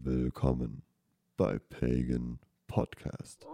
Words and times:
Willkommen 0.00 0.82
bei 1.36 1.58
Pagan 1.58 2.38
Podcast. 2.68 3.44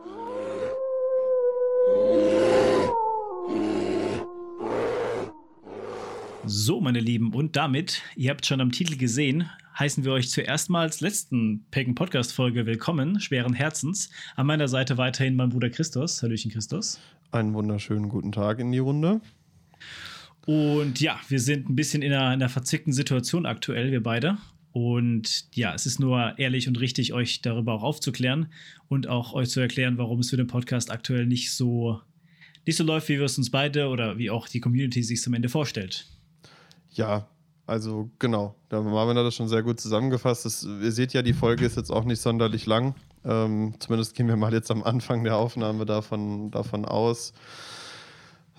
So, 6.44 6.80
meine 6.83 7.00
Lieben, 7.00 7.33
und 7.33 7.57
damit, 7.57 8.02
ihr 8.14 8.30
habt 8.30 8.45
schon 8.45 8.61
am 8.61 8.72
Titel 8.72 8.98
gesehen, 8.98 9.48
heißen 9.79 10.04
wir 10.04 10.12
euch 10.12 10.29
zuerst 10.29 10.68
mal 10.68 10.82
als 10.82 11.00
letzten 11.00 11.66
Pagan 11.70 11.94
Podcast 11.94 12.34
Folge 12.34 12.66
willkommen, 12.66 13.20
schweren 13.20 13.54
Herzens. 13.54 14.11
An 14.36 14.46
meiner 14.46 14.68
Seite 14.68 14.98
weiterhin 14.98 15.36
mein 15.36 15.48
Bruder 15.48 15.70
Christus. 15.70 16.22
Hallöchen, 16.22 16.50
Christus. 16.50 17.00
Einen 17.30 17.54
wunderschönen 17.54 18.11
guten 18.11 18.32
Tag 18.32 18.58
in 18.58 18.70
die 18.70 18.79
Runde. 18.79 19.22
Und 20.46 21.00
ja, 21.00 21.18
wir 21.29 21.40
sind 21.40 21.70
ein 21.70 21.74
bisschen 21.76 22.02
in 22.02 22.12
einer, 22.12 22.26
in 22.26 22.42
einer 22.42 22.50
verzwickten 22.50 22.92
Situation 22.92 23.46
aktuell, 23.46 23.90
wir 23.92 24.02
beide. 24.02 24.36
Und 24.75 25.54
ja, 25.54 25.72
es 25.72 25.86
ist 25.86 26.00
nur 26.00 26.36
ehrlich 26.36 26.66
und 26.66 26.80
richtig, 26.80 27.12
euch 27.12 27.43
darüber 27.43 27.75
auch 27.75 27.84
aufzuklären 27.84 28.48
und 28.89 29.07
auch 29.07 29.32
euch 29.32 29.48
zu 29.48 29.61
erklären, 29.61 29.98
warum 29.98 30.18
es 30.18 30.31
für 30.31 30.36
den 30.36 30.48
Podcast 30.48 30.90
aktuell 30.90 31.26
nicht 31.26 31.54
so, 31.54 32.01
nicht 32.67 32.75
so 32.75 32.83
läuft, 32.83 33.09
wie 33.09 33.19
wir 33.19 33.25
es 33.25 33.39
uns 33.39 33.51
beide 33.51 33.87
oder 33.87 34.19
wie 34.19 34.31
auch 34.31 34.48
die 34.48 34.59
Community 34.59 35.05
sich 35.05 35.23
zum 35.23 35.33
Ende 35.34 35.48
vorstellt. 35.48 36.09
Ja, 36.91 37.29
also 37.69 38.11
genau. 38.19 38.57
Der 38.73 38.83
Marvin 38.83 39.17
hat 39.17 39.25
das 39.25 39.37
schon 39.37 39.47
sehr 39.47 39.62
gut 39.62 39.79
zusammengefasst. 39.79 40.45
Das, 40.45 40.65
ihr 40.65 40.91
seht 40.91 41.12
ja, 41.12 41.23
die 41.23 41.34
Folge 41.34 41.65
ist 41.65 41.77
jetzt 41.77 41.93
auch 41.93 42.05
nicht 42.05 42.20
sonderlich 42.20 42.67
lang. 42.67 42.97
Ähm, 43.25 43.75
zumindest 43.79 44.17
gehen 44.17 44.27
wir 44.27 44.34
mal 44.34 44.53
jetzt 44.53 44.73
am 44.73 44.83
Anfang 44.83 45.23
der 45.23 45.37
Aufnahme 45.37 45.87
davon, 45.87 46.51
davon 46.51 46.84
aus. 46.84 47.33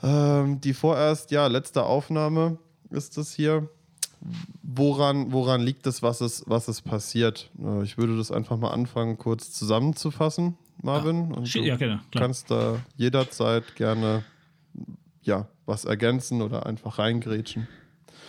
Ähm, 0.01 0.61
die 0.61 0.73
vorerst, 0.73 1.31
ja, 1.31 1.47
letzte 1.47 1.83
Aufnahme 1.83 2.57
ist 2.89 3.17
das 3.17 3.33
hier. 3.33 3.69
Woran, 4.63 5.31
woran 5.31 5.61
liegt 5.61 5.85
es, 5.87 6.01
was 6.01 6.21
es, 6.21 6.43
was 6.47 6.67
es 6.67 6.81
passiert? 6.81 7.51
Äh, 7.63 7.83
ich 7.83 7.97
würde 7.97 8.17
das 8.17 8.31
einfach 8.31 8.57
mal 8.57 8.71
anfangen, 8.71 9.17
kurz 9.17 9.51
zusammenzufassen, 9.51 10.57
Marvin. 10.81 11.29
Ja, 11.29 11.37
und 11.37 11.55
du 11.55 11.59
ja, 11.59 11.75
genau, 11.75 11.99
kannst 12.11 12.49
da 12.51 12.79
jederzeit 12.97 13.75
gerne 13.75 14.23
ja, 15.21 15.47
was 15.65 15.85
ergänzen 15.85 16.41
oder 16.41 16.65
einfach 16.65 16.99
reingrätschen. 16.99 17.67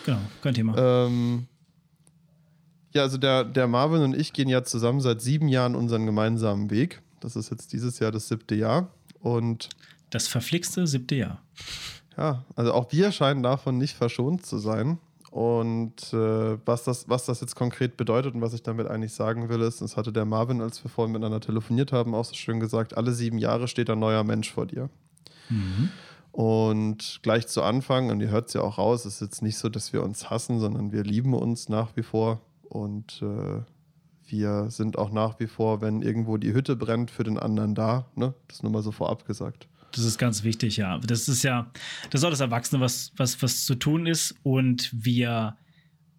Genau, 0.04 0.20
kein 0.42 0.54
Thema. 0.54 0.76
Ähm, 0.76 1.46
ja, 2.92 3.02
also 3.02 3.18
der, 3.18 3.44
der 3.44 3.66
Marvin 3.66 4.02
und 4.02 4.16
ich 4.16 4.32
gehen 4.32 4.48
ja 4.48 4.64
zusammen 4.64 5.00
seit 5.00 5.20
sieben 5.20 5.48
Jahren 5.48 5.74
unseren 5.74 6.06
gemeinsamen 6.06 6.70
Weg. 6.70 7.02
Das 7.20 7.36
ist 7.36 7.50
jetzt 7.50 7.72
dieses 7.72 7.98
Jahr 7.98 8.12
das 8.12 8.28
siebte 8.28 8.54
Jahr. 8.54 8.88
Und 9.20 9.68
das 10.10 10.28
verflixte 10.28 10.86
siebte 10.86 11.14
Jahr. 11.14 11.42
Ja, 12.16 12.44
also 12.54 12.72
auch 12.72 12.92
wir 12.92 13.12
scheinen 13.12 13.42
davon 13.42 13.76
nicht 13.76 13.94
verschont 13.94 14.46
zu 14.46 14.58
sein. 14.58 14.98
Und 15.36 16.14
äh, 16.14 16.56
was, 16.64 16.84
das, 16.84 17.10
was 17.10 17.26
das 17.26 17.42
jetzt 17.42 17.56
konkret 17.56 17.98
bedeutet 17.98 18.34
und 18.34 18.40
was 18.40 18.54
ich 18.54 18.62
damit 18.62 18.86
eigentlich 18.86 19.12
sagen 19.12 19.50
will, 19.50 19.60
ist, 19.60 19.82
das 19.82 19.98
hatte 19.98 20.10
der 20.10 20.24
Marvin, 20.24 20.62
als 20.62 20.82
wir 20.82 20.90
vorhin 20.90 21.12
miteinander 21.12 21.40
telefoniert 21.40 21.92
haben, 21.92 22.14
auch 22.14 22.24
so 22.24 22.34
schön 22.34 22.58
gesagt, 22.58 22.96
alle 22.96 23.12
sieben 23.12 23.36
Jahre 23.36 23.68
steht 23.68 23.90
ein 23.90 23.98
neuer 23.98 24.24
Mensch 24.24 24.50
vor 24.50 24.64
dir. 24.64 24.88
Mhm. 25.50 25.90
Und 26.32 27.20
gleich 27.22 27.48
zu 27.48 27.62
Anfang, 27.62 28.08
und 28.08 28.22
ihr 28.22 28.30
hört 28.30 28.48
es 28.48 28.54
ja 28.54 28.62
auch 28.62 28.78
raus, 28.78 29.04
ist 29.04 29.20
jetzt 29.20 29.42
nicht 29.42 29.58
so, 29.58 29.68
dass 29.68 29.92
wir 29.92 30.02
uns 30.02 30.30
hassen, 30.30 30.58
sondern 30.58 30.90
wir 30.90 31.02
lieben 31.02 31.34
uns 31.34 31.68
nach 31.68 31.94
wie 31.96 32.02
vor. 32.02 32.40
Und 32.70 33.20
äh, 33.20 33.60
wir 34.30 34.70
sind 34.70 34.96
auch 34.96 35.10
nach 35.10 35.38
wie 35.38 35.48
vor, 35.48 35.82
wenn 35.82 36.00
irgendwo 36.00 36.38
die 36.38 36.54
Hütte 36.54 36.76
brennt, 36.76 37.10
für 37.10 37.24
den 37.24 37.38
anderen 37.38 37.74
da. 37.74 38.06
Ne? 38.14 38.32
Das 38.48 38.62
nur 38.62 38.72
mal 38.72 38.82
so 38.82 38.90
vorab 38.90 39.26
gesagt. 39.26 39.68
Das 39.92 40.04
ist 40.04 40.18
ganz 40.18 40.42
wichtig, 40.42 40.76
ja. 40.76 40.98
Das 40.98 41.28
ist 41.28 41.42
ja, 41.42 41.70
das 42.10 42.20
ist 42.20 42.24
auch 42.24 42.30
das 42.30 42.40
Erwachsene, 42.40 42.80
was, 42.80 43.12
was, 43.16 43.40
was 43.42 43.64
zu 43.64 43.74
tun 43.74 44.06
ist. 44.06 44.34
Und 44.42 44.90
wir, 44.92 45.56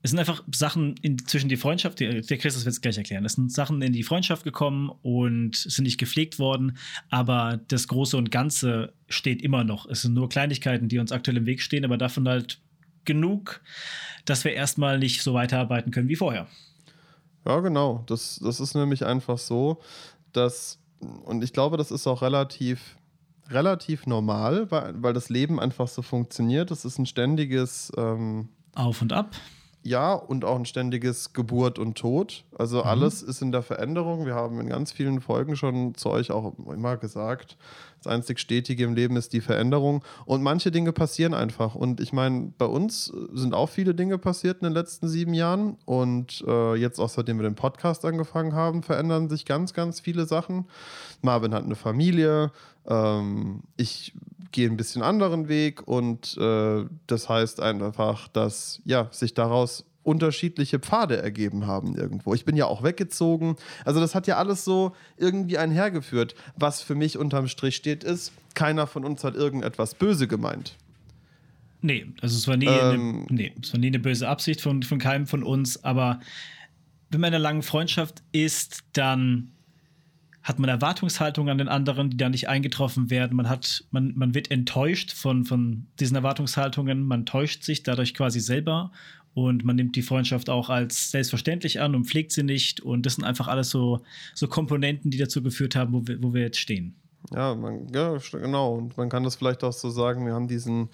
es 0.01 0.11
sind 0.11 0.19
einfach 0.19 0.43
Sachen 0.53 0.95
in, 1.01 1.19
zwischen 1.27 1.49
die 1.49 1.57
Freundschaft, 1.57 1.99
der, 1.99 2.21
der 2.21 2.37
Christus 2.37 2.65
wird 2.65 2.73
es 2.73 2.81
gleich 2.81 2.97
erklären. 2.97 3.25
Es 3.25 3.33
sind 3.33 3.51
Sachen 3.51 3.81
in 3.81 3.93
die 3.93 4.03
Freundschaft 4.03 4.43
gekommen 4.43 4.91
und 5.03 5.55
sind 5.55 5.83
nicht 5.83 5.99
gepflegt 5.99 6.39
worden, 6.39 6.77
aber 7.09 7.59
das 7.67 7.87
Große 7.87 8.17
und 8.17 8.31
Ganze 8.31 8.93
steht 9.09 9.41
immer 9.41 9.63
noch. 9.63 9.85
Es 9.87 10.02
sind 10.02 10.13
nur 10.13 10.29
Kleinigkeiten, 10.29 10.89
die 10.89 10.99
uns 10.99 11.11
aktuell 11.11 11.37
im 11.37 11.45
Weg 11.45 11.61
stehen, 11.61 11.86
aber 11.86 11.97
davon 11.97 12.27
halt 12.27 12.59
genug, 13.05 13.61
dass 14.25 14.43
wir 14.43 14.53
erstmal 14.53 14.99
nicht 14.99 15.21
so 15.21 15.33
weiterarbeiten 15.33 15.92
können 15.92 16.09
wie 16.09 16.15
vorher. 16.15 16.47
Ja, 17.45 17.59
genau. 17.61 18.03
Das, 18.08 18.39
das 18.43 18.59
ist 18.59 18.75
nämlich 18.75 19.05
einfach 19.05 19.37
so, 19.37 19.81
dass, 20.33 20.80
und 20.99 21.43
ich 21.43 21.53
glaube, 21.53 21.77
das 21.77 21.92
ist 21.92 22.05
auch 22.05 22.21
relativ 22.21 22.97
relativ 23.52 24.05
normal, 24.08 24.69
weil, 24.71 25.02
weil 25.02 25.13
das 25.13 25.30
Leben 25.30 25.59
einfach 25.59 25.87
so 25.87 26.02
funktioniert. 26.02 26.71
Es 26.71 26.85
ist 26.85 26.97
ein 26.97 27.05
ständiges 27.05 27.91
ähm, 27.97 28.49
Auf 28.75 29.02
und 29.02 29.13
Ab. 29.13 29.35
Ja, 29.83 30.14
und 30.14 30.43
auch 30.43 30.58
ein 30.58 30.65
ständiges 30.65 31.32
Geburt 31.32 31.80
und 31.80 31.98
Tod. 31.98 32.43
Also 32.58 32.80
mhm. 32.80 32.88
alles 32.88 33.21
ist 33.21 33.42
in 33.42 33.52
der 33.52 33.61
Veränderung. 33.61 34.26
Wir 34.26 34.36
haben 34.36 34.60
in 34.60 34.67
ganz 34.67 34.92
vielen 34.92 35.21
Folgen 35.21 35.55
schon 35.55 35.95
zu 35.95 36.10
euch 36.10 36.32
auch 36.32 36.54
immer 36.67 36.98
gesagt, 36.98 37.58
das 37.99 38.11
einzig 38.11 38.39
Stetige 38.39 38.83
im 38.83 38.93
Leben 38.93 39.16
ist 39.16 39.33
die 39.33 39.42
Veränderung. 39.42 40.04
Und 40.26 40.43
manche 40.43 40.71
Dinge 40.71 40.92
passieren 40.92 41.33
einfach. 41.33 41.73
Und 41.73 42.02
ich 42.02 42.11
meine, 42.11 42.52
bei 42.58 42.66
uns 42.66 43.14
sind 43.33 43.54
auch 43.54 43.70
viele 43.70 43.95
Dinge 43.95 44.17
passiert 44.17 44.61
in 44.61 44.66
den 44.66 44.73
letzten 44.73 45.08
sieben 45.08 45.33
Jahren. 45.33 45.77
Und 45.86 46.43
äh, 46.45 46.76
jetzt, 46.76 46.99
auch 46.99 47.10
seitdem 47.10 47.37
wir 47.37 47.43
den 47.43 47.55
Podcast 47.55 48.04
angefangen 48.05 48.54
haben, 48.54 48.83
verändern 48.83 49.30
sich 49.30 49.45
ganz, 49.45 49.73
ganz 49.73 49.99
viele 49.99 50.26
Sachen. 50.26 50.66
Marvin 51.21 51.54
hat 51.54 51.64
eine 51.64 51.76
Familie. 51.76 52.52
Ähm, 52.87 53.64
ich 53.77 54.14
gehe 54.57 54.67
ein 54.67 54.75
bisschen 54.75 55.03
anderen 55.03 55.49
Weg. 55.49 55.87
Und 55.87 56.35
äh, 56.39 56.85
das 57.05 57.29
heißt 57.29 57.61
einfach, 57.61 58.27
dass 58.27 58.81
ja, 58.85 59.07
sich 59.11 59.35
daraus 59.35 59.85
unterschiedliche 60.01 60.79
Pfade 60.79 61.21
ergeben 61.21 61.67
haben 61.67 61.95
irgendwo. 61.95 62.33
Ich 62.33 62.43
bin 62.43 62.55
ja 62.55 62.65
auch 62.65 62.81
weggezogen. 62.81 63.55
Also 63.85 63.99
das 63.99 64.15
hat 64.15 64.25
ja 64.25 64.37
alles 64.37 64.65
so 64.65 64.95
irgendwie 65.15 65.59
einhergeführt. 65.59 66.33
Was 66.55 66.81
für 66.81 66.95
mich 66.95 67.19
unterm 67.19 67.47
Strich 67.47 67.75
steht, 67.75 68.03
ist, 68.03 68.31
keiner 68.55 68.87
von 68.87 69.05
uns 69.05 69.23
hat 69.23 69.35
irgendetwas 69.35 69.93
böse 69.93 70.27
gemeint. 70.27 70.75
Nee, 71.81 72.07
also 72.21 72.35
es 72.35 72.47
war 72.47 72.57
nie, 72.57 72.65
ähm, 72.65 73.27
eine, 73.29 73.37
nee, 73.37 73.53
es 73.61 73.73
war 73.73 73.79
nie 73.79 73.87
eine 73.87 73.99
böse 73.99 74.27
Absicht 74.27 74.61
von, 74.61 74.81
von 74.81 74.97
keinem 74.97 75.27
von 75.27 75.43
uns, 75.43 75.83
aber 75.83 76.19
wenn 77.11 77.21
man 77.21 77.27
in 77.27 77.35
einer 77.35 77.43
langen 77.43 77.61
Freundschaft 77.61 78.23
ist, 78.31 78.79
dann 78.93 79.51
hat 80.47 80.59
man 80.59 80.69
Erwartungshaltungen 80.69 81.49
an 81.49 81.58
den 81.58 81.67
anderen, 81.67 82.09
die 82.09 82.15
da 82.15 82.30
nicht 82.30 82.47
eingetroffen 82.47 83.09
werden. 83.09 83.35
Man 83.35 83.49
hat, 83.49 83.83
man, 83.91 84.13
man 84.15 84.33
wird 84.33 84.49
enttäuscht 84.49 85.11
von, 85.11 85.43
von 85.43 85.87
diesen 85.99 86.15
Erwartungshaltungen, 86.15 87.05
man 87.05 87.25
täuscht 87.25 87.63
sich 87.63 87.83
dadurch 87.83 88.13
quasi 88.13 88.39
selber 88.39 88.93
und 89.33 89.65
man 89.65 89.75
nimmt 89.75 89.97
die 89.97 90.02
Freundschaft 90.02 90.49
auch 90.49 90.69
als 90.69 91.11
selbstverständlich 91.11 91.81
an 91.81 91.95
und 91.95 92.05
pflegt 92.05 92.31
sie 92.31 92.43
nicht. 92.43 92.80
Und 92.80 93.05
das 93.05 93.15
sind 93.15 93.25
einfach 93.25 93.49
alles 93.49 93.69
so, 93.69 94.05
so 94.33 94.47
Komponenten, 94.47 95.11
die 95.11 95.17
dazu 95.17 95.43
geführt 95.43 95.75
haben, 95.75 95.91
wo 95.91 96.07
wir, 96.07 96.23
wo 96.23 96.33
wir 96.33 96.43
jetzt 96.43 96.59
stehen. 96.59 96.95
Ja, 97.33 97.53
man, 97.53 97.89
ja, 97.93 98.17
genau. 98.31 98.75
Und 98.75 98.95
man 98.95 99.09
kann 99.09 99.25
das 99.25 99.36
vielleicht 99.36 99.65
auch 99.65 99.73
so 99.73 99.89
sagen, 99.89 100.25
wir 100.25 100.33
haben 100.33 100.47
diesen 100.47 100.87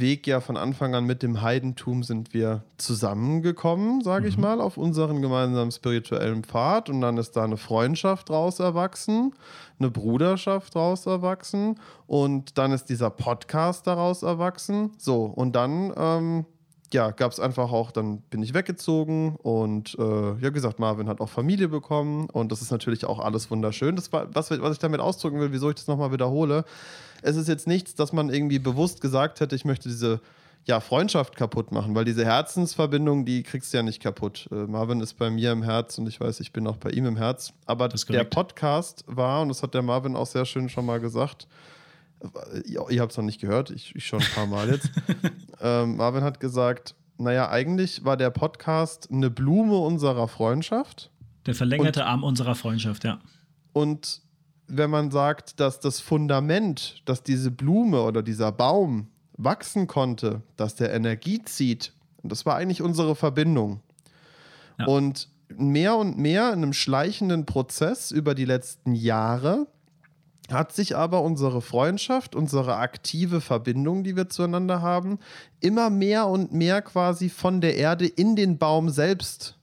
Weg 0.00 0.26
ja 0.26 0.40
von 0.40 0.56
Anfang 0.56 0.94
an 0.94 1.04
mit 1.04 1.22
dem 1.22 1.42
Heidentum 1.42 2.02
sind 2.02 2.34
wir 2.34 2.64
zusammengekommen, 2.78 4.02
sage 4.02 4.28
ich 4.28 4.36
mhm. 4.36 4.42
mal, 4.42 4.60
auf 4.60 4.76
unseren 4.76 5.22
gemeinsamen 5.22 5.70
spirituellen 5.70 6.44
Pfad. 6.44 6.90
Und 6.90 7.00
dann 7.00 7.16
ist 7.16 7.32
da 7.32 7.44
eine 7.44 7.56
Freundschaft 7.56 8.28
draus 8.28 8.60
erwachsen, 8.60 9.34
eine 9.78 9.90
Bruderschaft 9.90 10.74
draus 10.74 11.06
erwachsen. 11.06 11.80
Und 12.06 12.58
dann 12.58 12.72
ist 12.72 12.86
dieser 12.86 13.10
Podcast 13.10 13.86
daraus 13.86 14.22
erwachsen. 14.22 14.92
So, 14.98 15.24
und 15.24 15.56
dann 15.56 15.92
ähm, 15.96 16.46
ja, 16.92 17.10
gab 17.10 17.32
es 17.32 17.40
einfach 17.40 17.72
auch, 17.72 17.90
dann 17.90 18.18
bin 18.22 18.42
ich 18.42 18.54
weggezogen 18.54 19.36
und 19.36 19.96
äh, 19.98 20.34
ja, 20.38 20.50
gesagt, 20.50 20.78
Marvin 20.78 21.08
hat 21.08 21.20
auch 21.20 21.28
Familie 21.28 21.68
bekommen 21.68 22.28
und 22.30 22.52
das 22.52 22.62
ist 22.62 22.70
natürlich 22.70 23.04
auch 23.04 23.18
alles 23.18 23.50
wunderschön. 23.50 23.96
Das 23.96 24.12
war, 24.12 24.32
was, 24.34 24.50
was 24.50 24.72
ich 24.72 24.78
damit 24.78 25.00
ausdrücken 25.00 25.40
will, 25.40 25.52
wieso 25.52 25.70
ich 25.70 25.76
das 25.76 25.86
nochmal 25.86 26.12
wiederhole. 26.12 26.64
Es 27.22 27.36
ist 27.36 27.48
jetzt 27.48 27.66
nichts, 27.66 27.94
dass 27.94 28.12
man 28.12 28.28
irgendwie 28.30 28.58
bewusst 28.58 29.00
gesagt 29.00 29.40
hätte, 29.40 29.56
ich 29.56 29.64
möchte 29.64 29.88
diese 29.88 30.20
ja, 30.66 30.80
Freundschaft 30.80 31.36
kaputt 31.36 31.72
machen, 31.72 31.94
weil 31.94 32.04
diese 32.04 32.24
Herzensverbindung, 32.24 33.24
die 33.24 33.42
kriegst 33.42 33.72
du 33.72 33.76
ja 33.76 33.82
nicht 33.82 34.02
kaputt. 34.02 34.48
Äh, 34.50 34.66
Marvin 34.66 35.00
ist 35.00 35.14
bei 35.14 35.30
mir 35.30 35.52
im 35.52 35.62
Herz 35.62 35.98
und 35.98 36.06
ich 36.06 36.20
weiß, 36.20 36.40
ich 36.40 36.52
bin 36.52 36.66
auch 36.66 36.76
bei 36.76 36.90
ihm 36.90 37.06
im 37.06 37.16
Herz. 37.16 37.52
Aber 37.66 37.88
der 37.88 38.24
Podcast 38.24 39.04
war, 39.06 39.42
und 39.42 39.48
das 39.48 39.62
hat 39.62 39.74
der 39.74 39.82
Marvin 39.82 40.16
auch 40.16 40.26
sehr 40.26 40.46
schön 40.46 40.68
schon 40.68 40.86
mal 40.86 41.00
gesagt, 41.00 41.46
ihr, 42.64 42.84
ihr 42.90 43.00
habt 43.00 43.12
es 43.12 43.18
noch 43.18 43.24
nicht 43.24 43.40
gehört, 43.40 43.70
ich, 43.70 43.94
ich 43.94 44.06
schon 44.06 44.20
ein 44.20 44.28
paar 44.34 44.46
Mal 44.46 44.70
jetzt. 44.70 44.90
ähm, 45.60 45.96
Marvin 45.96 46.22
hat 46.22 46.40
gesagt, 46.40 46.94
naja, 47.18 47.50
eigentlich 47.50 48.04
war 48.04 48.16
der 48.16 48.30
Podcast 48.30 49.08
eine 49.10 49.30
Blume 49.30 49.78
unserer 49.78 50.28
Freundschaft. 50.28 51.10
Der 51.46 51.54
verlängerte 51.54 52.00
und, 52.00 52.06
Arm 52.06 52.24
unserer 52.24 52.54
Freundschaft, 52.54 53.04
ja. 53.04 53.20
Und 53.72 54.22
wenn 54.66 54.90
man 54.90 55.10
sagt, 55.10 55.60
dass 55.60 55.80
das 55.80 56.00
Fundament, 56.00 57.02
dass 57.04 57.22
diese 57.22 57.50
Blume 57.50 58.02
oder 58.02 58.22
dieser 58.22 58.50
Baum 58.50 59.08
wachsen 59.36 59.86
konnte, 59.86 60.42
dass 60.56 60.74
der 60.74 60.92
Energie 60.92 61.42
zieht, 61.44 61.92
und 62.22 62.32
das 62.32 62.46
war 62.46 62.56
eigentlich 62.56 62.80
unsere 62.80 63.14
Verbindung. 63.14 63.80
Ja. 64.78 64.86
Und 64.86 65.28
mehr 65.48 65.96
und 65.96 66.18
mehr 66.18 66.48
in 66.48 66.62
einem 66.62 66.72
schleichenden 66.72 67.46
Prozess 67.46 68.10
über 68.10 68.34
die 68.34 68.46
letzten 68.46 68.94
Jahre 68.94 69.66
hat 70.52 70.72
sich 70.72 70.96
aber 70.96 71.22
unsere 71.22 71.62
Freundschaft, 71.62 72.34
unsere 72.34 72.76
aktive 72.76 73.40
Verbindung, 73.40 74.04
die 74.04 74.16
wir 74.16 74.28
zueinander 74.28 74.82
haben, 74.82 75.18
immer 75.60 75.90
mehr 75.90 76.26
und 76.26 76.52
mehr 76.52 76.82
quasi 76.82 77.28
von 77.30 77.60
der 77.60 77.76
Erde 77.76 78.06
in 78.06 78.36
den 78.36 78.58
Baum 78.58 78.90
selbst 78.90 79.58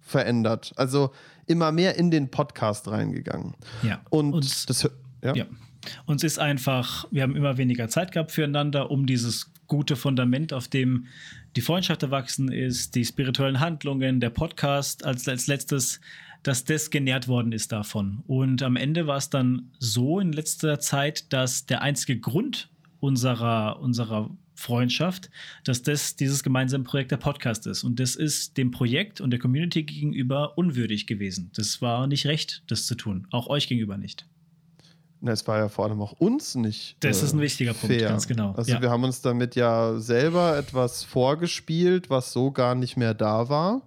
verändert. 0.00 0.72
Also 0.76 1.10
immer 1.46 1.72
mehr 1.72 1.96
in 1.96 2.10
den 2.10 2.30
Podcast 2.30 2.88
reingegangen. 2.88 3.54
Ja. 3.82 4.00
Und 4.10 4.34
uns, 4.34 4.66
das 4.66 4.88
ja. 5.22 5.34
ja. 5.34 5.44
Uns 6.06 6.24
ist 6.24 6.38
einfach, 6.38 7.06
wir 7.10 7.22
haben 7.22 7.36
immer 7.36 7.56
weniger 7.56 7.88
Zeit 7.88 8.12
gehabt 8.12 8.32
füreinander, 8.32 8.90
um 8.90 9.06
dieses 9.06 9.52
gute 9.66 9.96
Fundament, 9.96 10.52
auf 10.52 10.68
dem 10.68 11.06
die 11.56 11.60
Freundschaft 11.60 12.02
erwachsen 12.02 12.50
ist, 12.50 12.94
die 12.94 13.04
spirituellen 13.04 13.60
Handlungen, 13.60 14.20
der 14.20 14.30
Podcast 14.30 15.04
als, 15.04 15.28
als 15.28 15.46
letztes, 15.46 16.00
dass 16.42 16.64
das 16.64 16.90
genährt 16.90 17.28
worden 17.28 17.52
ist 17.52 17.72
davon. 17.72 18.22
Und 18.26 18.62
am 18.62 18.76
Ende 18.76 19.06
war 19.06 19.16
es 19.16 19.30
dann 19.30 19.70
so 19.78 20.20
in 20.20 20.32
letzter 20.32 20.78
Zeit, 20.80 21.32
dass 21.32 21.66
der 21.66 21.82
einzige 21.82 22.18
Grund 22.18 22.68
unserer, 23.00 23.80
unserer 23.80 24.30
Freundschaft, 24.54 25.30
dass 25.64 25.82
das 25.82 26.16
dieses 26.16 26.42
gemeinsame 26.42 26.84
Projekt 26.84 27.10
der 27.10 27.16
Podcast 27.16 27.66
ist. 27.66 27.84
Und 27.84 27.98
das 27.98 28.14
ist 28.14 28.56
dem 28.56 28.70
Projekt 28.70 29.20
und 29.20 29.30
der 29.30 29.40
Community 29.40 29.82
gegenüber 29.82 30.56
unwürdig 30.56 31.06
gewesen. 31.06 31.50
Das 31.54 31.82
war 31.82 32.06
nicht 32.06 32.26
recht, 32.26 32.62
das 32.68 32.86
zu 32.86 32.94
tun. 32.94 33.26
Auch 33.30 33.48
euch 33.48 33.68
gegenüber 33.68 33.96
nicht. 33.98 34.26
Na, 35.24 35.32
es 35.32 35.48
war 35.48 35.56
ja 35.56 35.70
vor 35.70 35.86
allem 35.86 36.02
auch 36.02 36.12
uns 36.12 36.54
nicht. 36.54 36.98
Das 37.00 37.22
äh, 37.22 37.24
ist 37.24 37.32
ein 37.32 37.40
wichtiger 37.40 37.72
Punkt, 37.72 37.98
ganz 37.98 38.28
genau. 38.28 38.52
Also 38.52 38.72
ja. 38.72 38.82
wir 38.82 38.90
haben 38.90 39.04
uns 39.04 39.22
damit 39.22 39.54
ja 39.54 39.98
selber 39.98 40.58
etwas 40.58 41.02
vorgespielt, 41.02 42.10
was 42.10 42.30
so 42.30 42.50
gar 42.50 42.74
nicht 42.74 42.98
mehr 42.98 43.14
da 43.14 43.48
war. 43.48 43.80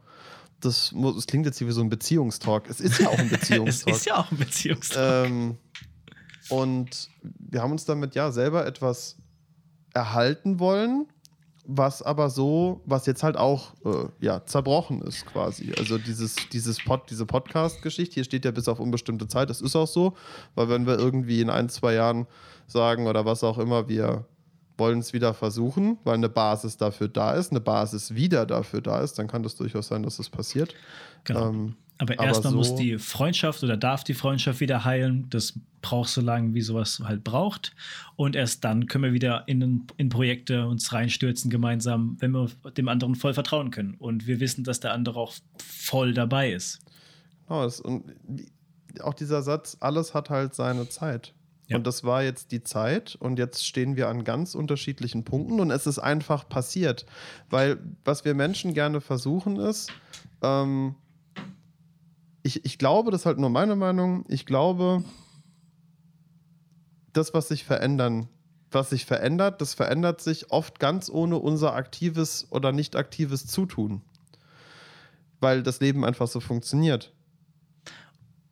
Das, 0.62 0.92
muss, 0.94 1.14
das 1.14 1.28
klingt 1.28 1.46
jetzt 1.46 1.62
wie 1.62 1.70
so 1.70 1.82
ein 1.82 1.90
Beziehungstalk. 1.90 2.68
Es 2.68 2.82
ist 2.82 3.00
ja 3.00 3.10
auch 3.10 3.20
ein 3.20 3.30
Beziehungstalk. 3.30 3.96
es 3.96 4.02
ist 4.02 4.06
ja 4.08 4.18
auch 4.18 4.32
ein 4.32 4.38
Beziehungstalk. 4.40 5.28
Ähm, 5.28 5.58
und 6.50 7.10
wir 7.22 7.62
haben 7.62 7.72
uns 7.72 7.86
damit 7.86 8.16
ja 8.16 8.32
selber 8.32 8.66
etwas 8.66 9.18
erhalten 9.94 10.58
wollen, 10.58 11.06
was 11.68 12.02
aber 12.02 12.30
so, 12.30 12.82
was 12.86 13.06
jetzt 13.06 13.24
halt 13.24 13.36
auch 13.36 13.74
äh, 13.86 14.08
ja, 14.22 14.44
zerbrochen 14.46 15.02
ist 15.02 15.26
quasi. 15.26 15.74
Also 15.78 15.98
dieses, 15.98 16.36
dieses 16.52 16.84
Pod, 16.84 17.10
diese 17.10 17.26
Podcast-Geschichte, 17.26 18.16
hier 18.16 18.24
steht 18.24 18.46
ja 18.46 18.52
bis 18.52 18.70
auf 18.70 18.80
unbestimmte 18.80 19.28
Zeit, 19.28 19.50
das 19.50 19.62
ist 19.62 19.76
auch 19.76 19.88
so, 19.88 20.14
weil 20.56 20.70
wenn 20.70 20.88
wir 20.88 20.98
irgendwie 20.98 21.42
in 21.42 21.50
ein, 21.50 21.68
zwei 21.68 21.94
Jahren 21.94 22.26
sagen 22.68 23.08
oder 23.08 23.26
was 23.26 23.44
auch 23.44 23.58
immer, 23.58 23.90
wir 23.90 24.26
wollen 24.78 25.00
es 25.00 25.14
wieder 25.14 25.34
versuchen, 25.34 25.98
weil 26.04 26.16
eine 26.16 26.30
Basis 26.30 26.78
dafür 26.78 27.08
da 27.08 27.32
ist, 27.32 27.52
eine 27.52 27.60
Basis 27.62 28.16
wieder 28.16 28.46
dafür 28.46 28.82
da 28.82 29.02
ist, 29.02 29.18
dann 29.20 29.28
kann 29.28 29.44
das 29.44 29.56
durchaus 29.56 29.88
sein, 29.88 30.04
dass 30.04 30.18
das 30.18 30.30
passiert. 30.30 30.76
Genau. 31.24 31.50
Ähm, 31.50 31.76
aber 32.00 32.20
erstmal 32.20 32.52
so 32.52 32.58
muss 32.58 32.76
die 32.76 32.98
Freundschaft 33.00 33.64
oder 33.64 33.76
darf 33.76 34.04
die 34.04 34.14
Freundschaft 34.14 34.60
wieder 34.60 34.86
heilen. 34.86 35.28
Das 35.32 35.54
braucht 35.82 36.10
so 36.10 36.22
lange, 36.22 36.54
wie 36.54 36.62
sowas 36.62 37.02
halt 37.04 37.24
braucht. 37.24 37.76
Und 38.16 38.36
erst 38.36 38.64
dann 38.64 38.86
können 38.86 39.04
wir 39.04 39.14
wieder 39.14 39.48
in, 39.48 39.88
in 39.98 40.10
Projekte 40.10 40.68
uns 40.68 40.94
reinstürzen 40.94 41.50
gemeinsam, 41.50 42.18
wenn 42.20 42.32
wir 42.32 42.50
dem 42.78 42.88
anderen 42.88 43.16
voll 43.16 43.34
vertrauen 43.34 43.72
können. 43.72 43.96
Und 43.96 44.28
wir 44.28 44.40
wissen, 44.40 44.64
dass 44.64 44.80
der 44.80 44.94
andere 44.94 45.20
auch 45.20 45.34
voll 45.58 46.14
dabei 46.14 46.52
ist. 46.52 46.80
Genau, 47.48 47.68
und 47.84 48.04
auch 49.02 49.14
dieser 49.14 49.42
Satz, 49.42 49.78
alles 49.80 50.14
hat 50.14 50.30
halt 50.30 50.54
seine 50.54 50.90
Zeit. 50.90 51.34
Ja. 51.68 51.78
Und 51.78 51.86
das 51.86 52.04
war 52.04 52.24
jetzt 52.24 52.52
die 52.52 52.64
Zeit 52.64 53.16
und 53.20 53.38
jetzt 53.38 53.66
stehen 53.66 53.98
wir 53.98 54.08
an 54.08 54.24
ganz 54.24 54.56
unterschiedlichen 54.56 55.26
Punkten 55.26 55.60
und 55.60 55.70
es 55.70 55.86
ist 55.86 56.00
einfach 56.00 56.48
passiert. 56.48 57.06
Weil 57.50 57.78
was 58.06 58.24
wir 58.24 58.34
Menschen 58.34 58.74
gerne 58.74 59.02
versuchen 59.02 59.58
ist, 59.58 59.92
ähm, 60.42 60.96
ich, 62.44 62.64
ich 62.64 62.78
glaube, 62.78 63.12
das 63.12 63.22
ist 63.22 63.26
halt 63.26 63.40
nur 63.40 63.50
meine 63.50 63.76
Meinung, 63.76 64.24
ich 64.30 64.46
glaube, 64.46 65.04
das, 67.12 67.34
was 67.34 67.50
sich 67.50 67.66
verändern, 67.66 68.30
was 68.72 68.92
sich 68.92 69.06
verändert, 69.06 69.60
das 69.60 69.74
verändert 69.74 70.22
sich 70.22 70.52
oft 70.52 70.80
ganz 70.80 71.10
ohne 71.10 71.38
unser 71.38 71.74
aktives 71.74 72.48
oder 72.50 72.72
nicht 72.72 72.96
aktives 72.96 73.46
Zutun. 73.46 74.02
Weil 75.42 75.64
das 75.64 75.82
Leben 75.82 76.06
einfach 76.06 76.28
so 76.28 76.40
funktioniert. 76.40 77.12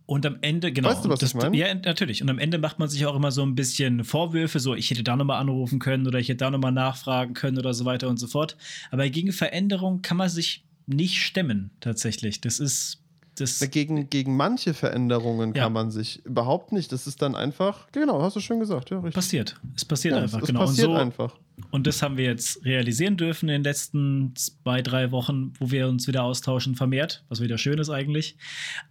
Und 0.06 0.26
am 0.26 0.38
Ende, 0.42 0.72
genau. 0.72 0.90
Weißt 0.90 1.06
du, 1.06 1.10
was 1.10 1.20
das, 1.20 1.30
ich 1.30 1.36
meine? 1.36 1.58
Ja, 1.58 1.74
natürlich. 1.74 2.22
Und 2.22 2.30
am 2.30 2.38
Ende 2.38 2.60
macht 2.60 2.78
man 2.78 2.88
sich 2.90 3.06
auch 3.06 3.16
immer 3.16 3.32
so 3.32 3.44
ein 3.44 3.56
bisschen 3.56 4.04
Vorwürfe, 4.04 4.60
so 4.60 4.76
ich 4.76 4.90
hätte 4.92 5.04
da 5.04 5.16
nochmal 5.16 5.42
anrufen 5.42 5.80
können 5.80 6.06
oder 6.06 6.20
ich 6.20 6.30
hätte 6.30 6.38
da 6.38 6.52
nochmal 6.52 6.72
nachfragen 6.72 7.34
können 7.34 7.58
oder 7.58 7.74
so 7.74 7.86
weiter 7.86 8.08
und 8.08 8.18
so 8.18 8.28
fort. 8.28 8.56
Aber 8.92 9.10
gegen 9.10 9.32
Veränderung 9.32 10.02
kann 10.02 10.18
man 10.18 10.30
sich 10.30 10.64
nicht 10.86 11.24
stemmen, 11.24 11.72
tatsächlich. 11.80 12.42
Das 12.42 12.60
ist 12.60 13.02
das 13.36 13.60
gegen, 13.72 14.10
gegen 14.10 14.36
manche 14.36 14.74
Veränderungen 14.74 15.54
ja. 15.54 15.64
kann 15.64 15.74
man 15.74 15.92
sich 15.92 16.26
überhaupt 16.26 16.72
nicht. 16.72 16.92
Das 16.92 17.08
ist 17.08 17.22
dann 17.22 17.36
einfach, 17.36 17.88
genau, 17.92 18.22
hast 18.22 18.36
du 18.36 18.40
schön 18.40 18.60
gesagt, 18.60 18.90
ja, 18.90 18.98
richtig. 18.98 19.14
Passiert. 19.14 19.60
Es 19.76 19.86
passiert 19.86 20.16
ja, 20.16 20.24
einfach, 20.24 20.42
es, 20.42 20.48
genau. 20.48 20.64
Es 20.64 20.70
passiert 20.72 20.88
und 20.88 20.96
so, 20.96 21.00
einfach. 21.00 21.36
Und 21.72 21.88
das 21.88 22.02
haben 22.02 22.18
wir 22.18 22.26
jetzt 22.26 22.66
realisieren 22.66 23.18
dürfen 23.18 23.48
in 23.48 23.54
den 23.54 23.64
letzten 23.64 24.34
zwei, 24.36 24.82
drei 24.82 25.12
Wochen, 25.12 25.54
wo 25.60 25.72
wir 25.72 25.88
uns 25.88 26.08
wieder 26.08 26.24
austauschen, 26.24 26.76
vermehrt, 26.76 27.24
was 27.30 27.42
wieder 27.42 27.58
schön 27.58 27.80
ist 27.80 27.90
eigentlich. 27.90 28.38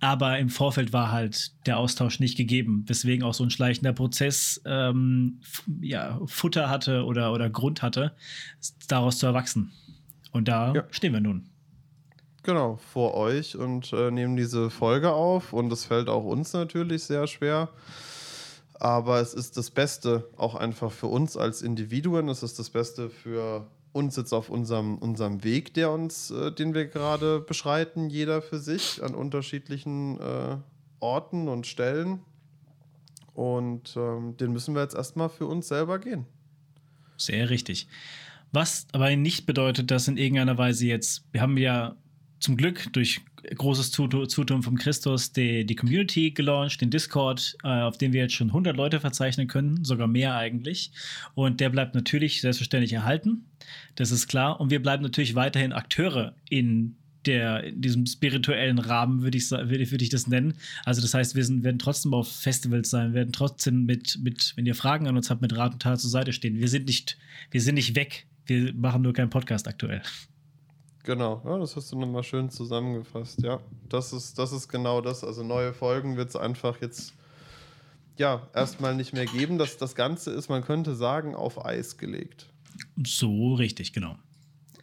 Aber 0.00 0.38
im 0.38 0.48
Vorfeld 0.48 0.92
war 0.92 1.12
halt 1.12 1.52
der 1.66 1.78
Austausch 1.78 2.20
nicht 2.20 2.36
gegeben, 2.36 2.84
weswegen 2.86 3.24
auch 3.24 3.34
so 3.34 3.44
ein 3.44 3.50
schleichender 3.50 3.92
Prozess 3.92 4.62
ähm, 4.64 5.40
ja, 5.80 6.20
Futter 6.26 6.70
hatte 6.70 7.04
oder, 7.04 7.32
oder 7.32 7.50
Grund 7.50 7.82
hatte, 7.82 8.12
daraus 8.88 9.18
zu 9.18 9.26
erwachsen. 9.26 9.72
Und 10.32 10.48
da 10.48 10.74
ja. 10.74 10.84
stehen 10.90 11.12
wir 11.12 11.20
nun. 11.20 11.50
Genau, 12.44 12.76
vor 12.76 13.14
euch 13.14 13.56
und 13.56 13.90
äh, 13.94 14.10
nehmen 14.10 14.36
diese 14.36 14.68
Folge 14.68 15.12
auf. 15.12 15.54
Und 15.54 15.72
es 15.72 15.86
fällt 15.86 16.10
auch 16.10 16.24
uns 16.24 16.52
natürlich 16.52 17.04
sehr 17.04 17.26
schwer. 17.26 17.70
Aber 18.74 19.18
es 19.20 19.32
ist 19.32 19.56
das 19.56 19.70
Beste 19.70 20.28
auch 20.36 20.54
einfach 20.54 20.92
für 20.92 21.06
uns 21.06 21.38
als 21.38 21.62
Individuen. 21.62 22.28
Es 22.28 22.42
ist 22.42 22.58
das 22.58 22.68
Beste 22.68 23.08
für 23.08 23.66
uns 23.92 24.16
jetzt 24.16 24.34
auf 24.34 24.50
unserem, 24.50 24.98
unserem 24.98 25.42
Weg, 25.42 25.72
der 25.72 25.90
uns, 25.90 26.30
äh, 26.32 26.52
den 26.52 26.74
wir 26.74 26.84
gerade 26.84 27.40
beschreiten, 27.40 28.10
jeder 28.10 28.42
für 28.42 28.58
sich 28.58 29.02
an 29.02 29.14
unterschiedlichen 29.14 30.20
äh, 30.20 30.56
Orten 31.00 31.48
und 31.48 31.66
Stellen. 31.66 32.20
Und 33.32 33.96
ähm, 33.96 34.36
den 34.36 34.52
müssen 34.52 34.74
wir 34.74 34.82
jetzt 34.82 34.94
erstmal 34.94 35.30
für 35.30 35.46
uns 35.46 35.68
selber 35.68 35.98
gehen. 35.98 36.26
Sehr 37.16 37.48
richtig. 37.48 37.88
Was 38.52 38.86
aber 38.92 39.16
nicht 39.16 39.46
bedeutet, 39.46 39.90
dass 39.90 40.08
in 40.08 40.18
irgendeiner 40.18 40.58
Weise 40.58 40.86
jetzt, 40.86 41.24
wir 41.32 41.40
haben 41.40 41.56
ja 41.56 41.96
zum 42.44 42.56
Glück 42.58 42.92
durch 42.92 43.22
großes 43.56 43.90
Zutun 43.90 44.62
vom 44.62 44.76
Christus 44.76 45.32
die, 45.32 45.64
die 45.64 45.76
Community 45.76 46.30
gelauncht, 46.30 46.80
den 46.80 46.90
Discord, 46.90 47.56
äh, 47.64 47.68
auf 47.68 47.96
dem 47.96 48.12
wir 48.12 48.20
jetzt 48.20 48.34
schon 48.34 48.48
100 48.48 48.76
Leute 48.76 49.00
verzeichnen 49.00 49.48
können, 49.48 49.84
sogar 49.84 50.06
mehr 50.06 50.36
eigentlich. 50.36 50.92
Und 51.34 51.60
der 51.60 51.70
bleibt 51.70 51.94
natürlich 51.94 52.42
selbstverständlich 52.42 52.92
erhalten, 52.92 53.46
das 53.94 54.10
ist 54.10 54.28
klar. 54.28 54.60
Und 54.60 54.70
wir 54.70 54.82
bleiben 54.82 55.02
natürlich 55.02 55.34
weiterhin 55.34 55.72
Akteure 55.72 56.34
in 56.50 56.96
der, 57.24 57.64
in 57.64 57.80
diesem 57.80 58.04
spirituellen 58.04 58.78
Rahmen, 58.78 59.22
würde 59.22 59.38
ich, 59.38 59.50
würd, 59.50 59.90
würd 59.90 60.02
ich 60.02 60.10
das 60.10 60.26
nennen. 60.26 60.54
Also 60.84 61.00
das 61.00 61.14
heißt, 61.14 61.34
wir 61.34 61.44
sind, 61.44 61.64
werden 61.64 61.78
trotzdem 61.78 62.12
auf 62.12 62.30
Festivals 62.30 62.90
sein, 62.90 63.14
werden 63.14 63.32
trotzdem 63.32 63.86
mit, 63.86 64.18
mit, 64.22 64.52
wenn 64.56 64.66
ihr 64.66 64.74
Fragen 64.74 65.08
an 65.08 65.16
uns 65.16 65.30
habt, 65.30 65.40
mit 65.40 65.56
Rat 65.56 65.72
und 65.72 65.80
Tat 65.80 65.98
zur 65.98 66.10
Seite 66.10 66.34
stehen. 66.34 66.60
Wir 66.60 66.68
sind 66.68 66.86
nicht, 66.86 67.16
wir 67.50 67.62
sind 67.62 67.76
nicht 67.76 67.96
weg. 67.96 68.26
Wir 68.44 68.74
machen 68.74 69.00
nur 69.00 69.14
keinen 69.14 69.30
Podcast 69.30 69.66
aktuell. 69.66 70.02
Genau, 71.04 71.42
ja, 71.44 71.58
das 71.58 71.76
hast 71.76 71.92
du 71.92 71.98
nochmal 71.98 72.22
schön 72.22 72.48
zusammengefasst. 72.50 73.42
Ja, 73.42 73.60
das 73.90 74.12
ist, 74.14 74.38
das 74.38 74.52
ist 74.52 74.68
genau 74.68 75.02
das. 75.02 75.22
Also 75.22 75.44
neue 75.44 75.74
Folgen 75.74 76.16
wird 76.16 76.30
es 76.30 76.36
einfach 76.36 76.80
jetzt 76.80 77.12
ja 78.16 78.48
erstmal 78.54 78.94
nicht 78.94 79.12
mehr 79.12 79.26
geben. 79.26 79.58
Das, 79.58 79.76
das 79.76 79.94
Ganze 79.94 80.30
ist, 80.32 80.48
man 80.48 80.64
könnte 80.64 80.94
sagen, 80.94 81.34
auf 81.34 81.64
Eis 81.64 81.98
gelegt. 81.98 82.48
So 83.06 83.54
richtig, 83.54 83.92
genau. 83.92 84.16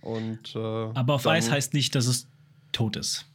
Und, 0.02 0.56
äh, 0.56 0.60
Aber 0.60 1.16
auf 1.16 1.26
Eis 1.26 1.50
heißt 1.50 1.74
nicht, 1.74 1.96
dass 1.96 2.06
es 2.06 2.28
tot 2.72 2.96
ist. 2.96 3.26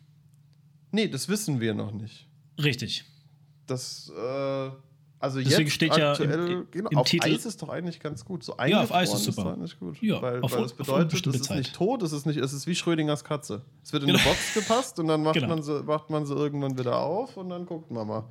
Nee, 0.92 1.08
das 1.08 1.28
wissen 1.28 1.60
wir 1.60 1.74
noch 1.74 1.92
nicht. 1.92 2.28
Richtig. 2.62 3.04
Das, 3.66 4.10
äh, 4.16 4.70
also 5.18 5.40
Deswegen 5.40 5.70
steht 5.70 5.92
aktuell, 5.92 6.30
ja 6.30 6.58
im, 6.58 6.70
genau, 6.70 6.90
im 6.90 6.98
auf 6.98 7.08
Titel, 7.08 7.32
Eis 7.32 7.46
ist 7.46 7.62
doch 7.62 7.70
eigentlich 7.70 8.00
ganz 8.00 8.24
gut. 8.24 8.44
So 8.44 8.54
ja, 8.66 8.82
auf 8.82 8.92
Eis 8.92 9.14
ist 9.14 9.24
super. 9.24 9.42
Ist 9.42 9.46
eigentlich 9.56 9.78
gut. 9.78 10.02
Ja, 10.02 10.20
weil, 10.20 10.42
auf, 10.42 10.52
weil 10.52 10.62
das 10.62 10.74
bedeutet, 10.74 11.26
es 11.26 11.34
ist 11.34 11.44
Zeit. 11.44 11.58
nicht 11.58 11.74
tot, 11.74 12.02
es 12.02 12.12
ist, 12.12 12.26
nicht, 12.26 12.36
es 12.36 12.52
ist 12.52 12.66
wie 12.66 12.74
Schrödingers 12.74 13.24
Katze. 13.24 13.62
Es 13.82 13.92
wird 13.92 14.02
in 14.02 14.08
genau. 14.08 14.20
eine 14.20 14.28
Box 14.28 14.54
gepasst 14.54 14.98
und 14.98 15.08
dann 15.08 15.22
macht, 15.22 15.34
genau. 15.34 15.48
man 15.48 15.62
sie, 15.62 15.82
macht 15.82 16.10
man 16.10 16.26
sie 16.26 16.34
irgendwann 16.34 16.78
wieder 16.78 16.98
auf 16.98 17.36
und 17.38 17.48
dann 17.48 17.64
guckt 17.64 17.90
man 17.90 18.06
mal. 18.06 18.24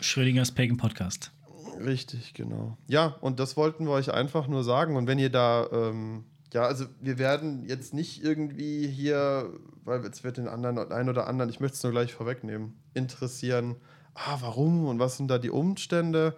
Schrödingers 0.00 0.52
Pagan 0.52 0.76
Podcast. 0.76 1.32
Richtig, 1.80 2.34
genau. 2.34 2.76
Ja, 2.86 3.16
und 3.20 3.40
das 3.40 3.56
wollten 3.56 3.86
wir 3.86 3.92
euch 3.92 4.12
einfach 4.12 4.46
nur 4.46 4.62
sagen. 4.62 4.96
Und 4.96 5.08
wenn 5.08 5.18
ihr 5.18 5.30
da, 5.30 5.66
ähm, 5.72 6.24
ja, 6.52 6.62
also 6.62 6.84
wir 7.00 7.18
werden 7.18 7.64
jetzt 7.66 7.92
nicht 7.92 8.22
irgendwie 8.22 8.86
hier, 8.86 9.52
weil 9.84 10.04
jetzt 10.04 10.22
wird 10.22 10.36
den 10.36 10.48
anderen, 10.48 10.78
ein 10.78 11.08
oder 11.08 11.26
anderen, 11.26 11.50
ich 11.50 11.58
möchte 11.58 11.76
es 11.76 11.82
nur 11.82 11.92
gleich 11.92 12.12
vorwegnehmen, 12.12 12.74
interessieren, 12.94 13.76
ah, 14.14 14.38
warum 14.40 14.86
und 14.86 14.98
was 14.98 15.16
sind 15.16 15.28
da 15.28 15.38
die 15.38 15.50
Umstände? 15.50 16.36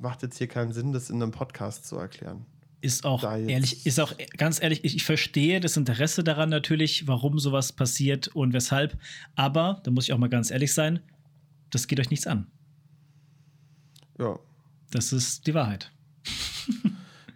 Macht 0.00 0.22
jetzt 0.22 0.38
hier 0.38 0.48
keinen 0.48 0.72
Sinn, 0.72 0.92
das 0.92 1.10
in 1.10 1.22
einem 1.22 1.32
Podcast 1.32 1.86
zu 1.86 1.96
erklären. 1.96 2.44
Ist 2.80 3.04
auch 3.04 3.22
ehrlich, 3.22 3.86
ist 3.86 4.00
auch 4.00 4.12
ganz 4.36 4.60
ehrlich, 4.60 4.82
ich, 4.82 4.96
ich, 4.96 5.04
verstehe 5.04 5.60
das 5.60 5.76
Interesse 5.76 6.24
daran 6.24 6.48
natürlich, 6.48 7.06
warum 7.06 7.38
sowas 7.38 7.72
passiert 7.72 8.26
und 8.28 8.52
weshalb. 8.52 8.98
Aber, 9.36 9.80
da 9.84 9.92
muss 9.92 10.04
ich 10.04 10.12
auch 10.12 10.18
mal 10.18 10.28
ganz 10.28 10.50
ehrlich 10.50 10.74
sein, 10.74 10.98
das 11.70 11.86
geht 11.86 12.00
euch 12.00 12.10
nichts 12.10 12.26
an. 12.26 12.48
Ja. 14.18 14.36
Das 14.90 15.12
ist 15.12 15.46
die 15.46 15.54
Wahrheit. 15.54 15.91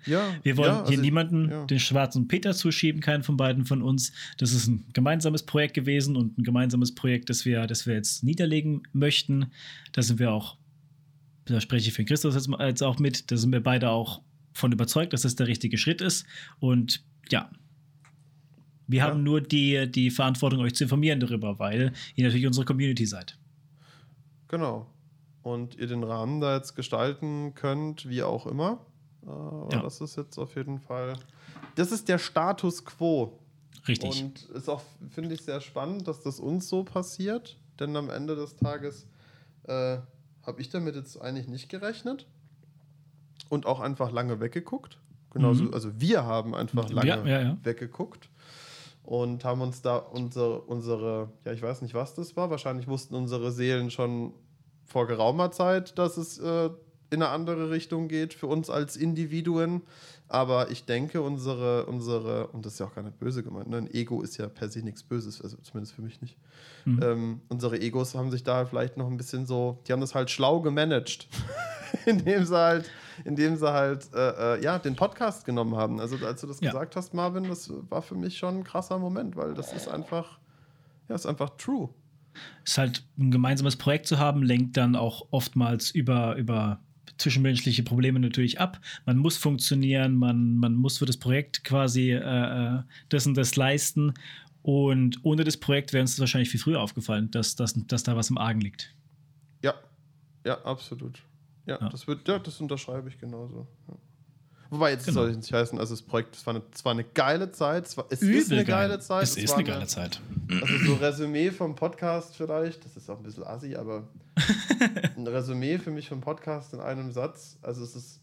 Ja, 0.07 0.35
wir 0.43 0.57
wollen 0.57 0.73
ja, 0.73 0.81
also 0.81 0.93
hier 0.93 1.01
niemanden 1.01 1.51
ja. 1.51 1.65
den 1.67 1.81
schwarzen 1.81 2.29
Peter 2.29 2.55
zuschieben, 2.55 3.01
keinen 3.01 3.23
von 3.23 3.37
beiden 3.37 3.67
von 3.67 3.83
uns. 3.83 4.13
Das 4.39 4.53
ist 4.53 4.69
ein 4.69 4.85
gemeinsames 4.93 5.43
Projekt 5.43 5.75
gewesen 5.75 6.17
und 6.17 6.39
ein 6.39 6.45
gemeinsames 6.45 6.95
Projekt, 6.95 7.29
das 7.29 7.45
wir, 7.45 7.67
das 7.67 7.87
wir 7.87 7.95
jetzt 7.95 8.23
niederlegen 8.23 8.83
möchten. 8.93 9.47
Da 9.93 10.03
sind 10.03 10.19
wir 10.19 10.33
auch, 10.33 10.57
da 11.47 11.61
spreche 11.61 11.89
ich 11.89 11.95
für 11.95 12.05
Christus 12.05 12.35
jetzt, 12.35 12.49
jetzt 12.61 12.83
auch 12.83 12.99
mit, 12.99 13.31
da 13.31 13.37
sind 13.37 13.53
wir 13.53 13.63
beide 13.63 13.91
auch 13.91 14.23
von 14.53 14.73
überzeugt, 14.73 15.13
dass 15.13 15.23
das 15.23 15.37
der 15.37 15.49
richtige 15.49 15.79
Schritt 15.79 16.01
ist. 16.01 16.25
Und 16.61 17.03
ja, 17.31 17.51
wir 18.87 18.99
ja. 18.99 19.05
haben 19.07 19.23
nur 19.23 19.41
die, 19.41 19.91
die 19.91 20.11
Verantwortung, 20.11 20.61
euch 20.61 20.75
zu 20.75 20.85
informieren 20.85 21.21
darüber, 21.21 21.59
weil 21.59 21.93
ihr 22.15 22.25
natürlich 22.25 22.47
unsere 22.47 22.65
Community 22.65 23.07
seid. 23.07 23.37
Genau. 24.49 24.87
Und 25.43 25.77
ihr 25.77 25.87
den 25.87 26.03
Rahmen 26.03 26.41
da 26.41 26.57
jetzt 26.57 26.75
gestalten 26.75 27.55
könnt, 27.55 28.09
wie 28.09 28.23
auch 28.23 28.47
immer. 28.47 28.85
Aber 29.27 29.69
ja. 29.73 29.83
das 29.83 30.01
ist 30.01 30.17
jetzt 30.17 30.39
auf 30.39 30.55
jeden 30.57 30.79
Fall. 30.79 31.15
Das 31.75 31.93
ist 31.93 32.09
der 32.09 32.19
Status 32.19 32.85
quo. 32.85 33.39
Richtig. 33.87 34.23
Und 34.23 34.45
ist 34.51 34.69
auch, 34.69 34.83
finde 35.11 35.35
ich, 35.35 35.43
sehr 35.43 35.61
spannend, 35.61 36.09
dass 36.09 36.23
das 36.23 36.41
uns 36.41 36.69
so 36.69 36.85
passiert. 36.85 37.57
Denn 37.79 37.95
am 37.97 38.11
Ende 38.11 38.37
des 38.37 38.57
Tages 38.57 39.07
äh, 39.65 39.99
habe 40.43 40.61
ich 40.61 40.71
damit 40.71 40.95
jetzt 40.97 41.21
eigentlich 41.21 41.49
nicht 41.49 41.69
gerechnet. 41.69 42.27
Und 43.49 43.67
auch 43.67 43.81
einfach 43.81 44.11
lange 44.11 44.41
weggeguckt. 44.41 44.99
Genauso, 45.31 45.65
mhm. 45.65 45.75
also 45.75 46.01
wir 46.01 46.25
haben 46.25 46.55
einfach 46.55 46.89
lange 46.89 47.09
ja, 47.09 47.27
ja, 47.27 47.41
ja. 47.43 47.59
weggeguckt 47.63 48.31
und 49.07 49.45
haben 49.45 49.61
uns 49.61 49.83
da 49.83 49.97
unsere, 49.97 50.61
unsere, 50.63 51.31
ja, 51.45 51.53
ich 51.53 51.63
weiß 51.63 51.83
nicht, 51.83 51.95
was 51.95 52.15
das 52.15 52.37
war. 52.37 52.51
Wahrscheinlich 52.51 52.89
wussten 52.89 53.15
unsere 53.15 53.53
Seelen 53.53 53.91
schon 53.91 54.33
vor 54.85 55.07
geraumer 55.07 55.53
Zeit, 55.53 55.97
dass 55.99 56.17
es 56.17 56.39
äh, 56.39 56.71
in 57.11 57.23
eine 57.23 57.31
andere 57.31 57.71
Richtung 57.71 58.09
geht 58.09 58.35
für 58.35 58.47
uns 58.47 58.71
als 58.71 58.97
Individuen. 58.97 59.83
Aber 60.29 60.71
ich 60.71 60.85
denke, 60.85 61.23
unsere, 61.23 61.87
unsere, 61.87 62.49
und 62.49 62.67
das 62.67 62.75
ist 62.75 62.79
ja 62.81 62.87
auch 62.87 62.95
gar 62.95 63.03
nicht 63.03 63.19
böse 63.21 63.45
gemeint, 63.45 63.69
ne? 63.69 63.77
ein 63.77 63.95
Ego 63.95 64.23
ist 64.23 64.37
ja 64.39 64.49
per 64.49 64.69
se 64.69 64.81
nichts 64.81 65.05
Böses, 65.05 65.41
also 65.41 65.57
zumindest 65.59 65.95
für 65.95 66.03
mich 66.03 66.21
nicht. 66.21 66.37
Mhm. 66.85 67.03
Ähm, 67.03 67.41
unsere 67.49 67.81
Egos 67.81 68.17
haben 68.17 68.33
sich 68.33 68.43
da 68.43 68.65
vielleicht 68.65 68.97
noch 68.97 69.07
ein 69.07 69.17
bisschen 69.17 69.47
so, 69.47 69.79
die 69.87 69.93
haben 69.93 70.01
das 70.01 70.17
halt 70.17 70.31
schlau 70.31 70.61
gemanagt, 70.61 71.29
indem 72.07 72.45
sie 72.45 72.57
halt, 72.57 72.91
indem 73.25 73.57
sie 73.57 73.73
halt 73.73 74.13
äh, 74.15 74.57
äh, 74.57 74.65
ja, 74.65 74.81
den 74.81 74.97
Podcast 74.97 75.45
genommen 75.45 75.77
haben. 75.77 76.01
Also 76.01 76.17
als 76.27 76.41
du 76.41 76.49
das 76.49 76.61
ja. 76.61 76.71
gesagt 76.71 76.97
hast, 76.97 77.15
Marvin, 77.15 77.45
das 77.45 77.73
war 77.89 78.03
für 78.03 78.17
mich 78.17 78.37
schon 78.37 78.59
ein 78.59 78.65
krasser 78.65 78.99
Moment, 78.99 79.37
weil 79.37 79.55
das 79.55 79.73
ist 79.73 79.87
einfach, 79.87 80.41
ja, 81.09 81.15
ist 81.15 81.27
einfach 81.27 81.51
true. 81.51 81.89
Es 82.65 82.73
ist 82.73 82.79
halt 82.79 83.05
ein 83.17 83.31
gemeinsames 83.31 83.77
Projekt 83.77 84.07
zu 84.07 84.19
haben, 84.19 84.43
lenkt 84.43 84.77
dann 84.77 84.97
auch 84.97 85.29
oftmals 85.31 85.93
über, 85.93 86.35
über 86.35 86.81
zwischenmenschliche 87.19 87.83
Probleme 87.83 88.21
natürlich 88.21 88.61
ab. 88.61 88.81
Man 89.05 89.19
muss 89.19 89.37
funktionieren, 89.37 90.17
man, 90.17 90.57
man 90.57 90.75
muss 90.75 90.99
für 90.99 91.07
das 91.07 91.17
Projekt 91.17 91.65
quasi 91.65 92.13
äh, 92.13 92.19
äh 92.19 92.83
das 93.09 93.27
und 93.27 93.37
das 93.37 93.57
leisten. 93.57 94.15
Und 94.63 95.25
ohne 95.25 95.45
das 95.45 95.57
Projekt 95.57 95.93
wäre 95.93 96.03
uns 96.03 96.13
das 96.13 96.21
wahrscheinlich 96.21 96.51
viel 96.51 96.59
früher 96.61 96.81
aufgefallen, 96.81 97.31
dass, 97.31 97.55
dass, 97.55 97.75
dass 97.87 98.03
da 98.03 98.17
was 98.17 98.31
im 98.31 98.39
Argen 98.39 98.61
liegt. 98.61 98.95
Ja, 99.63 99.75
ja, 100.45 100.61
absolut. 100.65 101.23
Ja, 101.67 101.79
ja. 101.81 101.89
Das, 101.89 102.07
wird, 102.07 102.27
ja 102.27 102.39
das 102.39 102.61
unterschreibe 102.61 103.09
ich 103.09 103.19
genauso. 103.19 103.67
Ja. 103.89 103.95
Wobei, 104.71 104.93
jetzt 104.93 105.07
genau. 105.07 105.21
soll 105.21 105.31
ich 105.31 105.37
nicht 105.37 105.53
heißen, 105.53 105.79
also 105.79 105.95
das 105.95 106.03
Projekt, 106.03 106.35
das 106.35 106.47
war 106.47 106.55
eine, 106.55 106.71
zwar 106.73 106.93
eine 106.93 107.05
geile 107.05 107.53
Zeit, 107.53 107.87
es 108.11 108.23
Übel 108.23 108.37
ist 108.37 108.53
eine 108.53 108.65
geil. 108.65 108.89
geile 108.89 109.01
Zeit. 109.01 109.23
Es, 109.23 109.37
es 109.37 109.45
ist 109.45 109.53
eine 109.53 109.65
geile 109.65 109.87
Zeit. 109.87 110.21
Also 110.49 110.79
so 110.87 110.95
Resümee 110.95 111.51
vom 111.51 111.75
Podcast 111.75 112.37
vielleicht, 112.37 112.85
das 112.85 112.97
ist 112.97 113.09
auch 113.09 113.19
ein 113.19 113.23
bisschen 113.23 113.45
assi, 113.45 113.77
aber 113.77 114.09
ein 115.17 115.27
Resümee 115.27 115.79
für 115.79 115.91
mich 115.91 116.09
vom 116.09 116.21
Podcast 116.21 116.75
in 116.75 116.81
einem 116.81 117.13
Satz. 117.13 117.59
Also 117.63 117.85
es 117.85 117.95
ist 117.95 118.21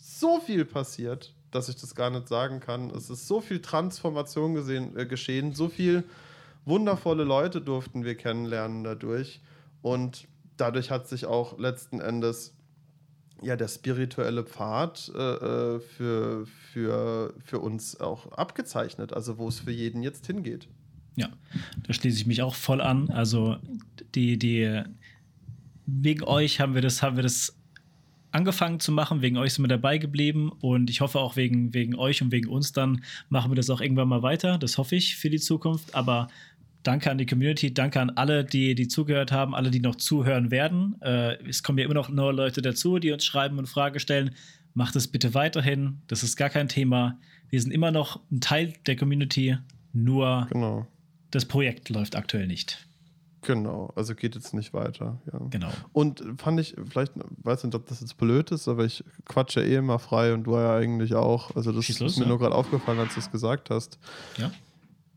so 0.00 0.40
viel 0.40 0.64
passiert, 0.64 1.34
dass 1.50 1.68
ich 1.68 1.76
das 1.76 1.94
gar 1.94 2.10
nicht 2.10 2.28
sagen 2.28 2.60
kann. 2.60 2.90
Es 2.90 3.10
ist 3.10 3.26
so 3.26 3.40
viel 3.40 3.60
Transformation 3.60 4.54
gesehen, 4.54 4.96
äh, 4.96 5.06
geschehen, 5.06 5.52
so 5.52 5.68
viel 5.68 6.04
wundervolle 6.64 7.24
Leute 7.24 7.60
durften 7.60 8.04
wir 8.04 8.16
kennenlernen 8.16 8.84
dadurch. 8.84 9.40
Und 9.82 10.28
dadurch 10.56 10.90
hat 10.90 11.08
sich 11.08 11.26
auch 11.26 11.58
letzten 11.58 12.00
Endes 12.00 12.54
ja, 13.42 13.56
der 13.56 13.68
spirituelle 13.68 14.44
Pfad 14.44 15.10
äh, 15.14 15.18
äh, 15.18 15.80
für, 15.80 16.46
für, 16.72 17.34
für 17.44 17.58
uns 17.58 18.00
auch 18.00 18.30
abgezeichnet, 18.32 19.12
also 19.12 19.38
wo 19.38 19.48
es 19.48 19.60
für 19.60 19.72
jeden 19.72 20.02
jetzt 20.02 20.26
hingeht. 20.26 20.68
Ja, 21.16 21.28
da 21.86 21.92
schließe 21.92 22.16
ich 22.16 22.26
mich 22.26 22.42
auch 22.42 22.54
voll 22.54 22.80
an. 22.80 23.10
Also 23.10 23.56
die, 24.14 24.38
die, 24.38 24.82
wegen 25.86 26.24
euch 26.24 26.60
haben 26.60 26.74
wir 26.74 26.82
das, 26.82 27.02
haben 27.02 27.16
wir 27.16 27.22
das 27.22 27.54
angefangen 28.30 28.80
zu 28.80 28.92
machen, 28.92 29.20
wegen 29.20 29.36
euch 29.36 29.52
sind 29.52 29.64
wir 29.64 29.68
dabei 29.68 29.98
geblieben 29.98 30.50
und 30.60 30.88
ich 30.88 31.02
hoffe 31.02 31.20
auch 31.20 31.36
wegen, 31.36 31.74
wegen 31.74 31.94
euch 31.96 32.22
und 32.22 32.32
wegen 32.32 32.48
uns 32.48 32.72
dann 32.72 33.04
machen 33.28 33.50
wir 33.50 33.56
das 33.56 33.68
auch 33.68 33.82
irgendwann 33.82 34.08
mal 34.08 34.22
weiter. 34.22 34.56
Das 34.56 34.78
hoffe 34.78 34.96
ich 34.96 35.16
für 35.16 35.28
die 35.28 35.38
Zukunft. 35.38 35.94
Aber 35.94 36.28
Danke 36.82 37.10
an 37.10 37.18
die 37.18 37.26
Community, 37.26 37.72
danke 37.72 38.00
an 38.00 38.10
alle, 38.10 38.44
die, 38.44 38.74
die 38.74 38.88
zugehört 38.88 39.30
haben, 39.30 39.54
alle, 39.54 39.70
die 39.70 39.80
noch 39.80 39.94
zuhören 39.94 40.50
werden. 40.50 41.00
Äh, 41.00 41.36
es 41.48 41.62
kommen 41.62 41.78
ja 41.78 41.84
immer 41.84 41.94
noch 41.94 42.08
neue 42.08 42.32
Leute 42.32 42.60
dazu, 42.60 42.98
die 42.98 43.12
uns 43.12 43.24
schreiben 43.24 43.58
und 43.58 43.66
Fragen 43.66 44.00
stellen. 44.00 44.34
Macht 44.74 44.96
es 44.96 45.06
bitte 45.06 45.34
weiterhin. 45.34 46.02
Das 46.08 46.22
ist 46.22 46.36
gar 46.36 46.50
kein 46.50 46.68
Thema. 46.68 47.18
Wir 47.50 47.60
sind 47.60 47.70
immer 47.70 47.92
noch 47.92 48.20
ein 48.32 48.40
Teil 48.40 48.72
der 48.86 48.96
Community, 48.96 49.58
nur 49.92 50.48
genau. 50.50 50.86
das 51.30 51.44
Projekt 51.44 51.88
läuft 51.88 52.16
aktuell 52.16 52.46
nicht. 52.46 52.86
Genau, 53.42 53.92
also 53.96 54.14
geht 54.14 54.34
jetzt 54.34 54.54
nicht 54.54 54.72
weiter. 54.72 55.20
Ja. 55.32 55.40
Genau. 55.50 55.70
Und 55.92 56.24
fand 56.38 56.60
ich, 56.60 56.74
vielleicht, 56.88 57.12
weiß 57.42 57.64
nicht, 57.64 57.74
ob 57.74 57.86
das 57.88 58.00
jetzt 58.00 58.16
blöd 58.16 58.50
ist, 58.52 58.68
aber 58.68 58.84
ich 58.84 59.04
quatsche 59.24 59.62
eh 59.62 59.76
immer 59.76 59.98
frei 59.98 60.32
und 60.32 60.44
du 60.44 60.54
ja 60.54 60.76
eigentlich 60.76 61.14
auch. 61.14 61.54
Also 61.54 61.72
das 61.72 61.88
los, 61.88 62.12
ist 62.12 62.18
mir 62.18 62.24
ja. 62.24 62.28
nur 62.28 62.38
gerade 62.38 62.54
aufgefallen, 62.54 63.00
als 63.00 63.14
du 63.14 63.20
es 63.20 63.30
gesagt 63.30 63.70
hast. 63.70 63.98
Ja 64.36 64.50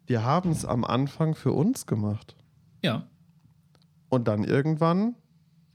wir 0.07 0.23
haben 0.23 0.51
es 0.51 0.65
am 0.65 0.83
Anfang 0.83 1.35
für 1.35 1.51
uns 1.51 1.85
gemacht. 1.85 2.35
Ja. 2.81 3.07
Und 4.09 4.27
dann 4.27 4.43
irgendwann 4.43 5.15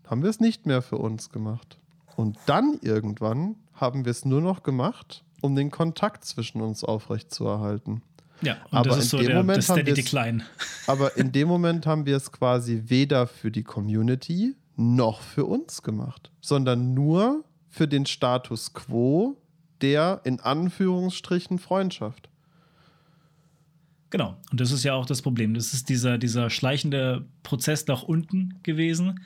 haben 0.07 0.23
wir 0.23 0.31
es 0.31 0.41
nicht 0.41 0.67
mehr 0.67 0.83
für 0.83 0.99
uns 0.99 1.31
gemacht. 1.31 1.79
Und 2.17 2.39
dann 2.47 2.79
irgendwann 2.83 3.57
haben 3.75 4.05
wir 4.05 4.11
es 4.11 4.25
nur 4.25 4.41
noch 4.41 4.63
gemacht, 4.63 5.25
um 5.41 5.55
den 5.55 5.71
Kontakt 5.71 6.25
zwischen 6.25 6.61
uns 6.61 6.85
aufrechtzuerhalten. 6.85 8.03
Ja, 8.43 8.57
aber 8.71 8.91
das 8.91 8.99
ist 8.99 9.05
in 9.05 9.11
so 9.11 9.19
dem 9.19 9.27
der, 9.27 9.37
Moment 9.37 9.69
haben 9.69 9.85
Decline. 9.85 10.45
Aber 10.87 11.17
in 11.17 11.33
dem 11.33 11.49
Moment 11.49 11.87
haben 11.87 12.07
wir 12.07 12.17
es 12.17 12.33
quasi 12.33 12.85
weder 12.87 13.27
für 13.27 13.51
die 13.51 13.63
Community 13.63 14.57
noch 14.77 15.21
für 15.21 15.45
uns 15.45 15.83
gemacht, 15.83 16.31
sondern 16.41 16.95
nur 16.95 17.45
für 17.69 17.87
den 17.87 18.07
Status 18.07 18.73
quo 18.73 19.37
der 19.83 20.21
in 20.25 20.41
Anführungsstrichen 20.41 21.59
Freundschaft. 21.59 22.29
Genau. 24.11 24.37
Und 24.51 24.61
das 24.61 24.73
ist 24.73 24.85
ja 24.85 24.95
auch 24.95 25.07
das 25.07 25.23
Problem. 25.23 25.55
Das 25.55 25.73
ist 25.73 25.89
dieser, 25.89 26.19
dieser 26.19 26.51
schleichende 26.51 27.27
Prozess 27.43 27.87
nach 27.87 28.03
unten 28.03 28.55
gewesen, 28.63 29.21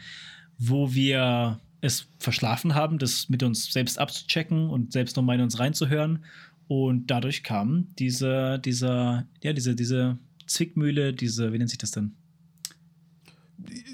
wo 0.58 0.92
wir 0.94 1.58
es 1.80 2.06
verschlafen 2.18 2.74
haben, 2.74 2.98
das 2.98 3.28
mit 3.28 3.42
uns 3.42 3.72
selbst 3.72 3.98
abzuchecken 3.98 4.70
und 4.70 4.92
selbst 4.92 5.16
nochmal 5.16 5.36
in 5.36 5.42
uns 5.42 5.58
reinzuhören. 5.58 6.24
Und 6.68 7.08
dadurch 7.08 7.42
kam 7.42 7.88
diese, 7.98 8.58
dieser, 8.58 9.26
ja, 9.42 9.52
diese, 9.52 9.74
diese 9.74 10.18
Zwickmühle, 10.46 11.12
diese, 11.12 11.52
wie 11.52 11.58
nennt 11.58 11.70
sich 11.70 11.78
das 11.78 11.90
denn? 11.90 12.14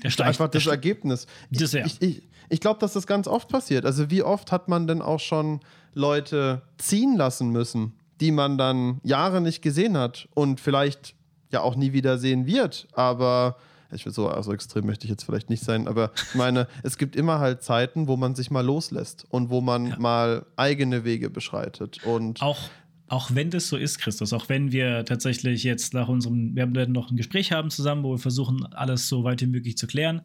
Der 0.03 0.11
Schleich, 0.11 0.29
Einfach 0.29 0.49
das 0.49 0.67
Ergebnis. 0.67 1.27
Das, 1.51 1.73
ja. 1.73 1.85
Ich, 1.85 2.01
ich, 2.01 2.23
ich 2.49 2.61
glaube, 2.61 2.81
dass 2.81 2.93
das 2.95 3.07
ganz 3.07 3.27
oft 3.29 3.49
passiert. 3.49 3.85
Also, 3.85 4.11
wie 4.11 4.23
oft 4.23 4.51
hat 4.53 4.69
man 4.69 4.87
denn 4.87 5.03
auch 5.03 5.21
schon 5.21 5.61
Leute 5.95 6.63
ziehen 6.79 7.17
lassen 7.17 7.51
müssen? 7.51 7.93
Die 8.21 8.33
man 8.33 8.59
dann 8.59 9.01
Jahre 9.03 9.41
nicht 9.41 9.63
gesehen 9.63 9.97
hat 9.97 10.29
und 10.35 10.61
vielleicht 10.61 11.15
ja 11.51 11.63
auch 11.63 11.77
nie 11.77 11.93
wieder 11.93 12.19
sehen 12.19 12.47
wird. 12.47 12.87
Aber 12.93 13.57
ich 13.93 14.07
will 14.07 14.13
so 14.13 14.29
also 14.29 14.53
extrem 14.53 14.87
möchte 14.87 15.05
ich 15.05 15.11
jetzt 15.11 15.25
vielleicht 15.25 15.51
nicht 15.51 15.65
sein, 15.65 15.89
aber 15.89 16.13
ich 16.15 16.35
meine, 16.35 16.69
es 16.83 16.99
gibt 16.99 17.17
immer 17.17 17.41
halt 17.41 17.63
Zeiten, 17.63 18.07
wo 18.07 18.17
man 18.17 18.35
sich 18.35 18.51
mal 18.51 18.65
loslässt 18.65 19.27
und 19.31 19.51
wo 19.51 19.61
man 19.61 19.87
ja. 19.87 19.99
mal 19.99 20.47
eigene 20.57 21.05
Wege 21.05 21.31
beschreitet. 21.31 22.05
Und 22.05 22.41
auch 22.43 22.71
auch 23.09 23.35
wenn 23.35 23.51
das 23.51 23.67
so 23.67 23.77
ist, 23.77 23.99
Christus, 23.99 24.33
auch 24.33 24.49
wenn 24.49 24.71
wir 24.71 25.05
tatsächlich 25.05 25.65
jetzt 25.65 25.95
nach 25.95 26.07
unserem, 26.07 26.55
wir 26.55 26.73
werden 26.73 26.93
noch 26.93 27.11
ein 27.11 27.17
Gespräch 27.17 27.51
haben 27.51 27.69
zusammen, 27.69 28.05
wo 28.05 28.13
wir 28.13 28.19
versuchen, 28.19 28.65
alles 28.73 29.09
so 29.09 29.25
weit 29.25 29.41
wie 29.41 29.49
möglich 29.49 29.77
zu 29.77 29.89
klären. 29.89 30.23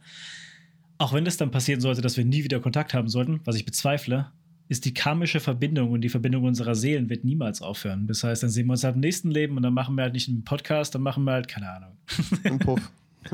Auch 0.99 1.11
wenn 1.11 1.25
das 1.25 1.37
dann 1.37 1.49
passieren 1.49 1.81
sollte, 1.81 2.01
dass 2.01 2.15
wir 2.15 2.25
nie 2.25 2.43
wieder 2.43 2.59
Kontakt 2.59 2.93
haben 2.93 3.09
sollten, 3.09 3.41
was 3.43 3.55
ich 3.55 3.65
bezweifle, 3.65 4.31
ist 4.67 4.85
die 4.85 4.93
karmische 4.93 5.39
Verbindung 5.39 5.91
und 5.91 6.01
die 6.01 6.09
Verbindung 6.09 6.43
unserer 6.43 6.75
Seelen 6.75 7.09
wird 7.09 7.23
niemals 7.23 7.61
aufhören. 7.61 8.07
Das 8.07 8.23
heißt, 8.23 8.43
dann 8.43 8.49
sehen 8.49 8.67
wir 8.67 8.73
uns 8.73 8.83
halt 8.83 8.95
im 8.95 9.01
nächsten 9.01 9.29
Leben 9.29 9.57
und 9.57 9.63
dann 9.63 9.73
machen 9.73 9.95
wir 9.95 10.03
halt 10.03 10.13
nicht 10.13 10.27
einen 10.27 10.43
Podcast, 10.43 10.95
dann 10.95 11.03
machen 11.03 11.23
wir 11.23 11.33
halt, 11.33 11.47
keine 11.47 11.69
Ahnung. 11.69 11.97
Ein 12.43 12.59
Puff. 12.59 12.81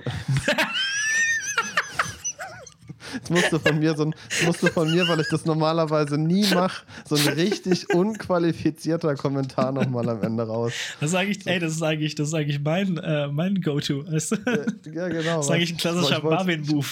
Jetzt 3.13 3.29
musste 3.29 3.59
von 3.59 3.79
mir 3.79 3.95
so 3.95 4.05
ein, 4.05 4.15
musste 4.45 4.67
von 4.67 4.89
mir, 4.89 5.07
weil 5.07 5.19
ich 5.19 5.27
das 5.29 5.45
normalerweise 5.45 6.17
nie 6.17 6.45
mache, 6.53 6.85
so 7.07 7.15
ein 7.15 7.27
richtig 7.33 7.93
unqualifizierter 7.93 9.15
Kommentar 9.15 9.71
nochmal 9.71 10.07
am 10.09 10.21
Ende 10.21 10.43
raus. 10.43 10.73
Das 10.99 11.11
sage 11.11 11.31
ich, 11.31 11.45
ey, 11.45 11.59
das 11.59 11.73
ist 11.73 11.83
eigentlich, 11.83 12.15
das 12.15 12.29
ist 12.29 12.33
eigentlich 12.33 12.61
mein, 12.61 12.97
äh, 12.97 13.27
mein 13.27 13.61
Go-To. 13.61 14.05
Weißt 14.09 14.31
du? 14.31 14.37
ja, 14.85 14.91
ja, 14.93 15.07
genau. 15.09 15.37
Das 15.37 15.45
ist 15.47 15.51
eigentlich 15.51 15.73
ein 15.73 15.77
klassischer 15.77 16.23
Marvin-Move. 16.23 16.87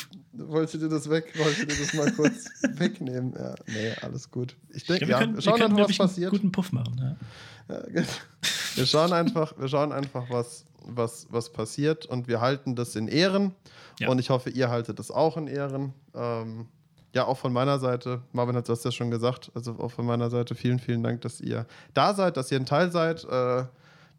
Wollte 0.48 0.78
dir 0.78 0.90
das 0.90 1.10
weg, 1.10 1.34
wollte 1.38 1.66
dir 1.66 1.76
das 1.78 1.94
mal 1.94 2.12
kurz 2.12 2.50
wegnehmen. 2.80 3.34
Ja, 3.38 3.56
nee, 3.68 3.94
alles 4.02 4.30
gut. 4.30 4.56
Ich 4.74 4.86
denke, 4.86 5.06
ja, 5.06 5.20
wir, 5.20 5.42
schauen 5.42 5.60
wir 5.60 5.68
können, 5.68 5.78
einfach, 5.78 5.90
was 5.90 5.98
passiert. 5.98 6.32
Einen 6.32 6.42
guten 6.42 6.52
Puff 6.52 6.72
machen. 6.72 6.96
Ja. 6.98 7.16
Ja, 7.70 8.04
wir 8.76 8.86
schauen 8.86 9.14
einfach, 9.14 9.54
wir 9.60 9.68
schauen 9.68 9.92
einfach, 9.92 10.30
was, 10.30 10.66
was, 10.86 11.28
was 11.30 11.52
passiert 11.52 12.06
und 12.06 12.28
wir 12.28 12.42
halten 12.42 12.76
das 12.76 12.96
in 12.96 13.08
Ehren. 13.08 13.54
Ja. 14.00 14.10
Und 14.10 14.20
ich 14.20 14.30
hoffe, 14.30 14.50
ihr 14.50 14.70
haltet 14.70 14.98
das 14.98 15.12
auch 15.12 15.38
in 15.38 15.48
Ehren. 15.48 15.94
Ähm, 16.16 16.68
ja, 17.14 17.26
auch 17.26 17.38
von 17.38 17.54
meiner 17.54 17.80
Seite, 17.80 18.22
Marvin 18.32 18.56
hat 18.56 18.70
das 18.70 18.84
ja 18.84 18.92
schon 18.92 19.12
gesagt, 19.12 19.52
also 19.56 19.74
auch 19.80 19.92
von 19.92 20.06
meiner 20.06 20.30
Seite 20.30 20.56
vielen, 20.56 20.80
vielen 20.80 21.04
Dank, 21.04 21.22
dass 21.22 21.42
ihr 21.42 21.66
da 21.94 22.14
seid, 22.14 22.38
dass 22.38 22.52
ihr 22.52 22.60
ein 22.60 22.66
Teil 22.66 22.92
seid. 22.92 23.24
Äh, 23.26 23.66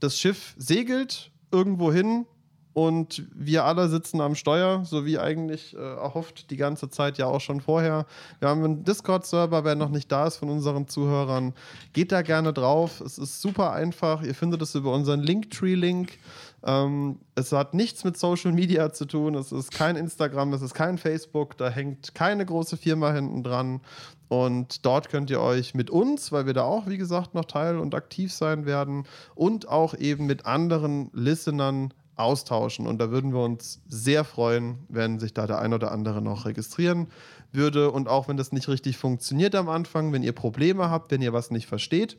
das 0.01 0.19
Schiff 0.19 0.55
segelt 0.57 1.31
irgendwo 1.53 1.93
hin 1.93 2.27
und 2.73 3.25
wir 3.35 3.65
alle 3.65 3.89
sitzen 3.89 4.21
am 4.21 4.35
Steuer, 4.35 4.85
so 4.85 5.05
wie 5.05 5.19
eigentlich 5.19 5.77
äh, 5.77 5.79
erhofft 5.79 6.51
die 6.51 6.57
ganze 6.57 6.89
Zeit 6.89 7.19
ja 7.19 7.27
auch 7.27 7.41
schon 7.41 7.61
vorher. 7.61 8.07
Wir 8.39 8.49
haben 8.49 8.63
einen 8.63 8.85
Discord-Server, 8.85 9.65
wer 9.65 9.75
noch 9.75 9.91
nicht 9.91 10.11
da 10.13 10.27
ist 10.27 10.37
von 10.37 10.51
unseren 10.51 10.87
Zuhörern, 10.87 11.53
geht 11.93 12.13
da 12.13 12.23
gerne 12.23 12.53
drauf. 12.53 13.01
Es 13.01 13.19
ist 13.19 13.41
super 13.41 13.73
einfach. 13.73 14.23
Ihr 14.23 14.35
findet 14.35 14.63
es 14.63 14.75
über 14.77 14.93
unseren 14.93 15.21
Linktree-Link. 15.21 16.19
Ähm, 16.63 17.19
es 17.35 17.53
hat 17.53 17.75
nichts 17.75 18.05
mit 18.05 18.17
Social 18.17 18.53
Media 18.53 18.93
zu 18.93 19.05
tun. 19.05 19.35
Es 19.35 19.51
ist 19.51 19.73
kein 19.73 19.97
Instagram, 19.97 20.53
es 20.53 20.63
ist 20.63 20.75
kein 20.75 20.99
Facebook. 20.99 21.57
Da 21.57 21.71
hängt 21.71 22.15
keine 22.15 22.47
große 22.47 22.77
Firma 22.77 23.13
hinten 23.13 23.43
dran. 23.43 23.81
Und 24.29 24.87
dort 24.87 25.09
könnt 25.09 25.29
ihr 25.31 25.41
euch 25.41 25.75
mit 25.75 25.91
uns, 25.91 26.31
weil 26.31 26.47
wir 26.47 26.55
da 26.55 26.63
auch, 26.63 26.87
wie 26.87 26.99
gesagt, 26.99 27.35
noch 27.35 27.47
teil 27.47 27.79
und 27.79 27.97
aktiv 27.97 28.33
sein 28.33 28.65
werden, 28.65 29.05
und 29.35 29.69
auch 29.69 29.93
eben 29.95 30.27
mit 30.27 30.47
anderen 30.47 31.11
Listenern 31.13 31.93
austauschen. 32.21 32.87
Und 32.87 32.99
da 32.99 33.11
würden 33.11 33.33
wir 33.33 33.41
uns 33.41 33.81
sehr 33.89 34.25
freuen, 34.25 34.79
wenn 34.89 35.19
sich 35.19 35.35
da 35.35 35.47
der 35.47 35.59
ein 35.59 35.73
oder 35.73 35.93
andere 35.93 36.23
noch 36.23 36.47
registrieren 36.47 37.09
würde. 37.53 37.91
Und 37.91 38.09
auch 38.09 38.29
wenn 38.29 38.37
das 38.37 38.53
nicht 38.53 38.69
richtig 38.69 38.97
funktioniert 38.97 39.55
am 39.55 39.69
Anfang, 39.69 40.13
wenn 40.13 40.23
ihr 40.23 40.33
Probleme 40.33 40.91
habt, 40.91 41.11
wenn 41.11 41.23
ihr 41.23 41.33
was 41.33 41.51
nicht 41.51 41.67
versteht, 41.67 42.17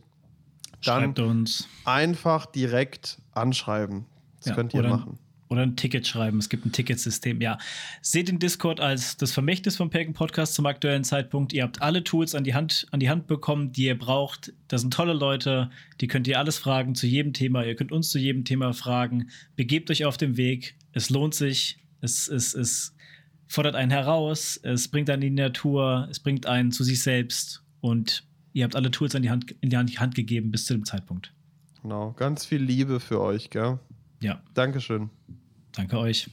dann 0.84 1.46
einfach 1.86 2.46
direkt 2.46 3.20
anschreiben. 3.34 4.06
Das 4.38 4.48
ja, 4.48 4.56
könnt 4.56 4.74
ihr 4.74 4.84
machen. 4.84 5.20
Oder 5.52 5.64
ein 5.64 5.76
Ticket 5.76 6.08
schreiben. 6.08 6.38
Es 6.38 6.48
gibt 6.48 6.66
ein 6.66 6.72
Ticketsystem. 6.72 7.42
Ja. 7.42 7.58
Seht 8.02 8.30
den 8.30 8.40
Discord 8.40 8.80
als 8.80 9.18
das 9.18 9.34
Vermächtnis 9.34 9.76
vom 9.76 9.90
Pagan 9.90 10.14
Podcast 10.14 10.54
zum 10.54 10.66
aktuellen 10.66 11.04
Zeitpunkt. 11.04 11.52
Ihr 11.52 11.64
habt 11.64 11.82
alle 11.82 12.06
Tools 12.06 12.36
an 12.36 12.46
die, 12.46 12.54
Hand, 12.54 12.88
an 12.92 13.02
die 13.02 13.10
Hand 13.10 13.28
bekommen, 13.28 13.74
die 13.74 13.84
ihr 13.84 14.00
braucht. 14.00 14.54
Das 14.70 14.80
sind 14.80 14.94
tolle 14.94 15.12
Leute. 15.12 15.70
Die 16.00 16.08
könnt 16.08 16.26
ihr 16.30 16.40
alles 16.40 16.58
fragen 16.58 16.96
zu 16.96 17.06
jedem 17.06 17.34
Thema. 17.34 17.66
Ihr 17.66 17.76
könnt 17.76 17.92
uns 17.92 18.12
zu 18.12 18.18
jedem 18.18 18.46
Thema 18.46 18.72
fragen. 18.72 19.28
Begebt 19.58 19.92
euch 19.92 20.06
auf 20.06 20.16
den 20.16 20.38
Weg. 20.38 20.78
Es 20.94 21.10
lohnt 21.10 21.36
sich. 21.36 21.80
Es, 22.00 22.30
es, 22.30 22.54
es 22.54 22.96
fordert 23.50 23.76
einen 23.76 23.92
heraus. 23.92 24.58
Es 24.64 24.88
bringt 24.88 25.10
einen 25.10 25.22
in 25.22 25.36
die 25.36 25.42
Natur. 25.42 26.08
Es 26.10 26.22
bringt 26.22 26.46
einen 26.46 26.72
zu 26.72 26.86
sich 26.86 27.04
selbst. 27.04 27.62
Und 27.82 28.24
ihr 28.54 28.64
habt 28.64 28.78
alle 28.78 28.90
Tools 28.90 29.16
an 29.16 29.22
die 29.22 29.30
Hand, 29.30 29.54
in 29.60 29.70
die 29.70 29.78
Hand 29.78 30.16
gegeben 30.16 30.50
bis 30.50 30.64
zu 30.64 30.76
dem 30.76 30.86
Zeitpunkt. 30.86 31.34
Genau. 31.82 32.14
Ganz 32.14 32.46
viel 32.46 32.62
Liebe 32.62 33.02
für 33.02 33.20
euch, 33.20 33.50
gell? 33.50 33.80
Ja. 34.22 34.42
Dankeschön. 34.54 35.10
Danke 35.74 35.98
euch. 35.98 36.30